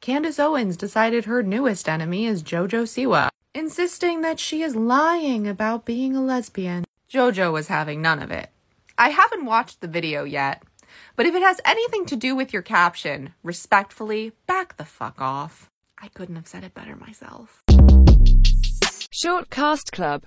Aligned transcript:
Candace 0.00 0.38
Owens 0.38 0.78
decided 0.78 1.26
her 1.26 1.42
newest 1.42 1.86
enemy 1.86 2.24
is 2.24 2.42
JoJo 2.42 2.84
Siwa, 2.84 3.28
insisting 3.54 4.22
that 4.22 4.40
she 4.40 4.62
is 4.62 4.74
lying 4.74 5.46
about 5.46 5.84
being 5.84 6.16
a 6.16 6.22
lesbian. 6.22 6.86
JoJo 7.12 7.52
was 7.52 7.68
having 7.68 8.00
none 8.00 8.22
of 8.22 8.30
it. 8.30 8.48
I 8.96 9.10
haven't 9.10 9.44
watched 9.44 9.82
the 9.82 9.88
video 9.88 10.24
yet, 10.24 10.62
but 11.16 11.26
if 11.26 11.34
it 11.34 11.42
has 11.42 11.60
anything 11.66 12.06
to 12.06 12.16
do 12.16 12.34
with 12.34 12.50
your 12.50 12.62
caption, 12.62 13.34
respectfully, 13.42 14.32
back 14.46 14.78
the 14.78 14.86
fuck 14.86 15.20
off. 15.20 15.68
I 16.00 16.08
couldn't 16.08 16.36
have 16.36 16.48
said 16.48 16.64
it 16.64 16.72
better 16.72 16.96
myself. 16.96 17.62
Short 19.12 19.50
Cast 19.50 19.92
Club 19.92 20.18